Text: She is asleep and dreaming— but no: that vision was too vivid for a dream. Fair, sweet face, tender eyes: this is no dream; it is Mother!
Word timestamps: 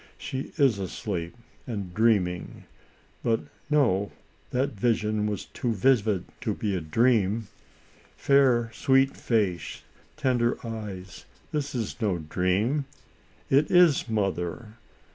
She 0.17 0.51
is 0.57 0.79
asleep 0.79 1.35
and 1.67 1.93
dreaming— 1.93 2.63
but 3.23 3.41
no: 3.69 4.11
that 4.49 4.71
vision 4.71 5.27
was 5.27 5.45
too 5.45 5.73
vivid 5.73 6.25
for 6.41 6.51
a 6.59 6.81
dream. 6.81 7.49
Fair, 8.17 8.71
sweet 8.73 9.15
face, 9.15 9.83
tender 10.17 10.57
eyes: 10.65 11.25
this 11.51 11.75
is 11.75 12.01
no 12.01 12.17
dream; 12.17 12.85
it 13.51 13.69
is 13.69 14.09
Mother! 14.09 14.69